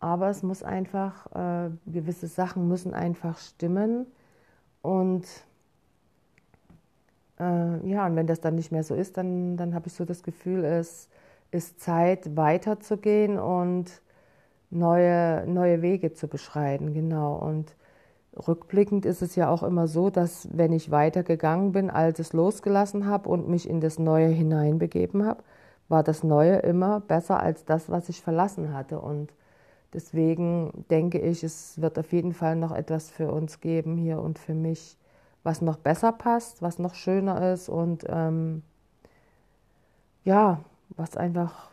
[0.00, 4.06] aber es muss einfach, äh, gewisse Sachen müssen einfach stimmen.
[4.82, 5.26] Und
[7.40, 10.04] äh, ja, und wenn das dann nicht mehr so ist, dann, dann habe ich so
[10.04, 11.08] das Gefühl, es
[11.50, 13.86] ist Zeit, weiterzugehen und
[14.70, 16.92] neue, neue Wege zu beschreiten.
[16.94, 17.36] Genau.
[17.36, 17.74] Und
[18.46, 23.28] rückblickend ist es ja auch immer so, dass wenn ich weitergegangen bin, Altes losgelassen habe
[23.28, 25.42] und mich in das Neue hineinbegeben habe,
[25.88, 29.00] war das Neue immer besser als das, was ich verlassen hatte.
[29.00, 29.32] Und
[29.94, 34.38] Deswegen denke ich, es wird auf jeden Fall noch etwas für uns geben hier und
[34.38, 34.98] für mich,
[35.42, 38.62] was noch besser passt, was noch schöner ist und ähm,
[40.24, 41.70] ja, was einfach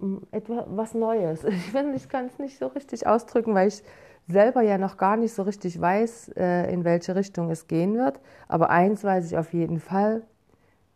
[0.00, 1.44] mm, etwas was Neues.
[1.48, 3.84] Ich, ich kann es nicht so richtig ausdrücken, weil ich
[4.26, 8.20] selber ja noch gar nicht so richtig weiß, äh, in welche Richtung es gehen wird.
[8.48, 10.22] Aber eins weiß ich auf jeden Fall,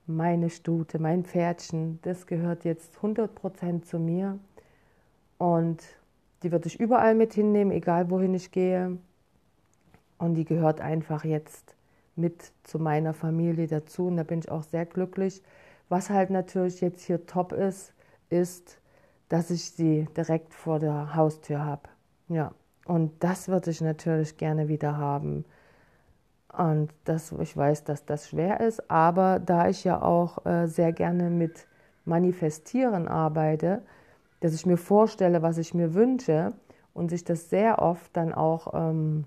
[0.07, 4.39] meine Stute, mein Pferdchen, das gehört jetzt 100% zu mir.
[5.45, 5.85] Und
[6.43, 8.97] die würde ich überall mit hinnehmen, egal wohin ich gehe.
[10.17, 11.77] Und die gehört einfach jetzt
[12.17, 14.07] mit zu meiner Familie dazu.
[14.07, 15.43] Und da bin ich auch sehr glücklich.
[15.91, 17.93] Was halt natürlich jetzt hier top ist,
[18.31, 18.79] ist,
[19.29, 21.91] dass ich sie direkt vor der Haustür habe.
[22.29, 22.53] Ja,
[22.87, 25.45] und das würde ich natürlich gerne wieder haben.
[26.57, 30.93] Und das, ich weiß, dass das schwer ist, aber da ich ja auch äh, sehr
[30.95, 31.67] gerne mit
[32.07, 33.83] Manifestieren arbeite,
[34.45, 36.53] dass ich mir vorstelle, was ich mir wünsche
[36.93, 39.25] und sich das sehr oft dann auch ähm,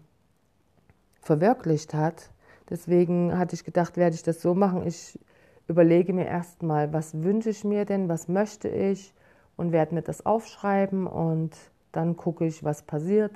[1.21, 2.30] verwirklicht hat.
[2.69, 4.86] Deswegen hatte ich gedacht, werde ich das so machen.
[4.86, 5.19] Ich
[5.67, 9.12] überlege mir erstmal, was wünsche ich mir denn, was möchte ich
[9.56, 11.58] und werde mir das aufschreiben und
[11.93, 13.32] dann gucke ich, was passiert,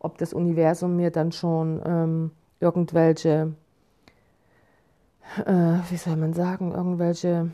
[0.00, 3.54] ob das Universum mir dann schon ähm, irgendwelche,
[5.46, 7.50] äh, wie soll man sagen, irgendwelche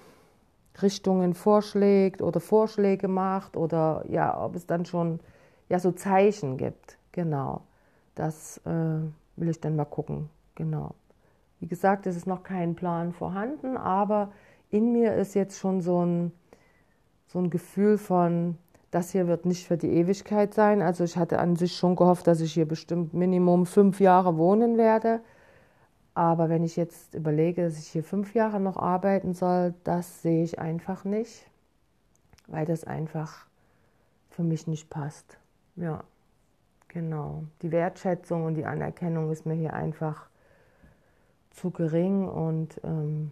[0.82, 5.20] Richtungen vorschlägt oder Vorschläge macht oder ja, ob es dann schon
[5.68, 6.98] ja so Zeichen gibt.
[7.12, 7.62] Genau.
[8.14, 8.70] Das äh,
[9.36, 10.28] will ich dann mal gucken.
[10.54, 10.94] Genau.
[11.60, 14.32] Wie gesagt, es ist noch kein Plan vorhanden, aber
[14.70, 16.32] in mir ist jetzt schon so ein,
[17.26, 18.58] so ein Gefühl von,
[18.90, 20.82] das hier wird nicht für die Ewigkeit sein.
[20.82, 24.76] Also ich hatte an sich schon gehofft, dass ich hier bestimmt Minimum fünf Jahre wohnen
[24.76, 25.20] werde.
[26.16, 30.44] Aber wenn ich jetzt überlege, dass ich hier fünf Jahre noch arbeiten soll, das sehe
[30.44, 31.46] ich einfach nicht,
[32.46, 33.44] weil das einfach
[34.30, 35.36] für mich nicht passt.
[35.76, 36.04] Ja,
[36.88, 37.44] genau.
[37.60, 40.30] Die Wertschätzung und die Anerkennung ist mir hier einfach
[41.50, 43.30] zu gering und ähm,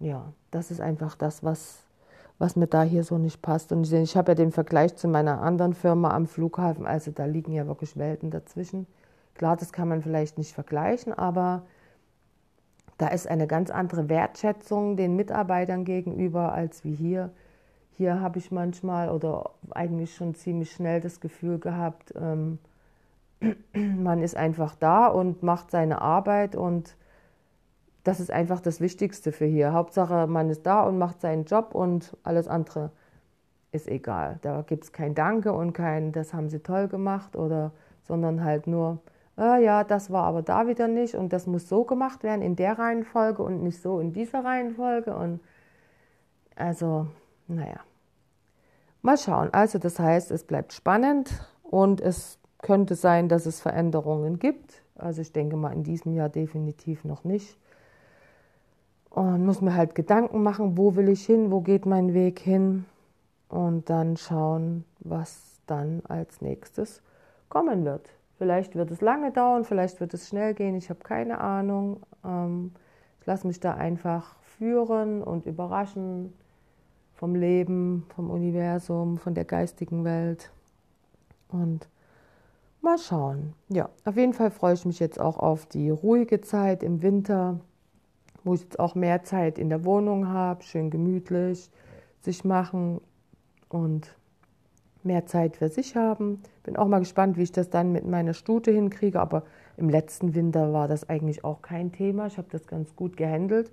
[0.00, 1.82] ja, das ist einfach das, was,
[2.38, 3.70] was mir da hier so nicht passt.
[3.70, 7.26] Und ich, ich habe ja den Vergleich zu meiner anderen Firma am Flughafen, also da
[7.26, 8.86] liegen ja wirklich Welten dazwischen.
[9.34, 11.64] Klar, das kann man vielleicht nicht vergleichen, aber
[12.98, 17.30] da ist eine ganz andere Wertschätzung den Mitarbeitern gegenüber als wie hier.
[17.96, 22.58] Hier habe ich manchmal oder eigentlich schon ziemlich schnell das Gefühl gehabt, ähm,
[23.72, 26.96] man ist einfach da und macht seine Arbeit und
[28.04, 29.72] das ist einfach das Wichtigste für hier.
[29.72, 32.90] Hauptsache, man ist da und macht seinen Job und alles andere
[33.72, 34.38] ist egal.
[34.42, 38.66] Da gibt es kein Danke und kein, das haben sie toll gemacht oder, sondern halt
[38.66, 38.98] nur,
[39.38, 42.56] äh, ja, das war aber da wieder nicht und das muss so gemacht werden in
[42.56, 45.40] der Reihenfolge und nicht so in dieser Reihenfolge und
[46.56, 47.08] also,
[47.48, 47.80] naja.
[49.02, 49.52] Mal schauen.
[49.52, 51.30] Also das heißt, es bleibt spannend
[51.62, 54.82] und es könnte sein, dass es Veränderungen gibt.
[54.94, 57.58] Also ich denke mal in diesem Jahr definitiv noch nicht.
[59.10, 62.86] Und muss mir halt Gedanken machen, wo will ich hin, wo geht mein Weg hin
[63.48, 67.02] und dann schauen, was dann als nächstes
[67.48, 68.08] kommen wird.
[68.38, 72.00] Vielleicht wird es lange dauern, vielleicht wird es schnell gehen, ich habe keine Ahnung.
[72.24, 72.72] Ähm,
[73.20, 76.32] ich lasse mich da einfach führen und überraschen
[77.14, 80.50] vom Leben, vom Universum, von der geistigen Welt.
[81.48, 81.88] Und
[82.80, 83.54] mal schauen.
[83.68, 87.60] Ja, auf jeden Fall freue ich mich jetzt auch auf die ruhige Zeit im Winter
[88.44, 91.70] wo ich jetzt auch mehr Zeit in der Wohnung habe, schön gemütlich
[92.20, 93.00] sich machen
[93.68, 94.14] und
[95.04, 96.42] mehr Zeit für sich haben.
[96.62, 99.44] Bin auch mal gespannt, wie ich das dann mit meiner Stute hinkriege, aber
[99.76, 102.26] im letzten Winter war das eigentlich auch kein Thema.
[102.26, 103.70] Ich habe das ganz gut gehandelt,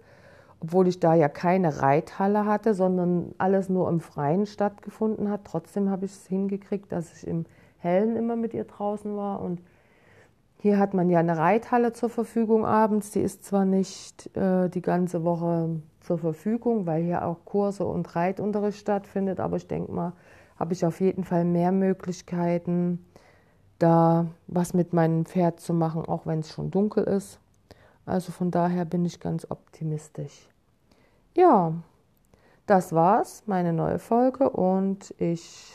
[0.59, 5.41] obwohl ich da ja keine Reithalle hatte, sondern alles nur im Freien stattgefunden hat.
[5.45, 7.45] Trotzdem habe ich es hingekriegt, dass ich im
[7.77, 9.61] Hellen immer mit ihr draußen war und
[10.61, 13.09] hier hat man ja eine Reithalle zur Verfügung abends.
[13.09, 18.15] Die ist zwar nicht äh, die ganze Woche zur Verfügung, weil hier auch Kurse und
[18.15, 20.13] Reitunterricht stattfindet, aber ich denke mal,
[20.61, 23.03] habe ich auf jeden Fall mehr Möglichkeiten,
[23.79, 27.39] da was mit meinem Pferd zu machen, auch wenn es schon dunkel ist.
[28.05, 30.47] Also von daher bin ich ganz optimistisch.
[31.35, 31.73] Ja,
[32.67, 35.73] das war's, meine neue Folge und ich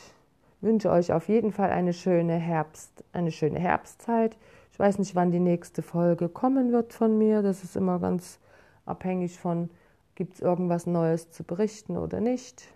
[0.61, 4.37] wünsche euch auf jeden Fall eine schöne Herbst, eine schöne Herbstzeit.
[4.71, 7.43] Ich weiß nicht, wann die nächste Folge kommen wird von mir.
[7.43, 8.39] Das ist immer ganz
[8.85, 9.69] abhängig von,
[10.15, 12.69] gibt es irgendwas Neues zu berichten oder nicht.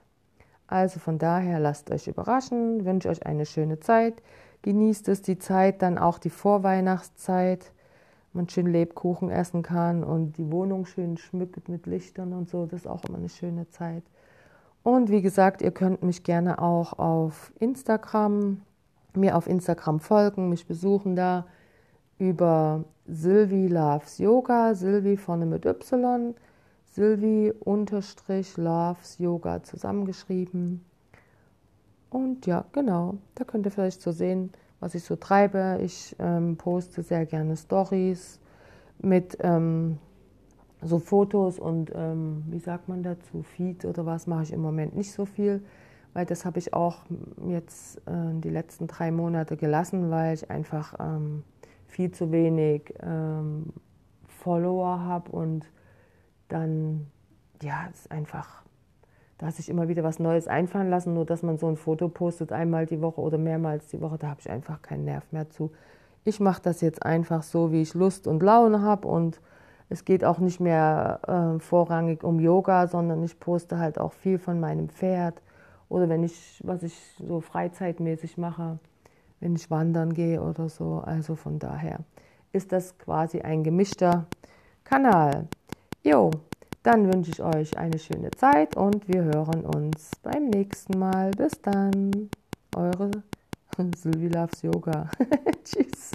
[0.70, 4.22] Also von daher lasst euch überraschen, wünsche euch eine schöne Zeit.
[4.62, 7.72] Genießt es die Zeit, dann auch die Vorweihnachtszeit.
[8.32, 12.66] Man schön Lebkuchen essen kann und die Wohnung schön schmückt mit Lichtern und so.
[12.66, 14.04] Das ist auch immer eine schöne Zeit.
[14.84, 18.62] Und wie gesagt, ihr könnt mich gerne auch auf Instagram,
[19.16, 21.46] mir auf Instagram folgen, mich besuchen da
[22.18, 26.36] über Sylvie Loves Yoga, Sylvie vorne mit Y,
[26.90, 30.84] Sylvie unterstrich Loves Yoga zusammengeschrieben.
[32.10, 34.50] Und ja, genau, da könnt ihr vielleicht so sehen,
[34.80, 35.78] was ich so treibe.
[35.82, 38.40] Ich ähm, poste sehr gerne Stories
[38.98, 39.98] mit ähm,
[40.82, 44.96] so Fotos und ähm, wie sagt man dazu, Feed oder was mache ich im Moment
[44.96, 45.62] nicht so viel,
[46.14, 47.04] weil das habe ich auch
[47.46, 51.44] jetzt äh, die letzten drei Monate gelassen, weil ich einfach ähm,
[51.86, 53.66] viel zu wenig ähm,
[54.26, 55.66] Follower habe und
[56.52, 57.06] dann,
[57.62, 58.62] ja, es ist einfach,
[59.38, 62.52] da sich immer wieder was Neues einfallen lassen, nur dass man so ein Foto postet
[62.52, 65.70] einmal die Woche oder mehrmals die Woche, da habe ich einfach keinen Nerv mehr zu.
[66.24, 69.40] Ich mache das jetzt einfach so, wie ich Lust und Laune habe und
[69.88, 74.38] es geht auch nicht mehr äh, vorrangig um Yoga, sondern ich poste halt auch viel
[74.38, 75.42] von meinem Pferd
[75.88, 78.78] oder wenn ich, was ich so freizeitmäßig mache
[79.40, 81.02] wenn ich wandern gehe oder so.
[81.04, 82.00] Also von daher
[82.52, 84.26] ist das quasi ein gemischter
[84.84, 85.48] Kanal.
[86.02, 86.30] Jo,
[86.82, 91.30] dann wünsche ich euch eine schöne Zeit und wir hören uns beim nächsten Mal.
[91.32, 92.30] Bis dann,
[92.74, 93.10] eure
[93.96, 95.10] Sylvie Loves Yoga.
[95.64, 96.12] Tschüss.